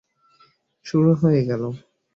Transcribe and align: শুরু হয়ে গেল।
শুরু 0.85 1.11
হয়ে 1.13 1.41
গেল। 1.45 1.63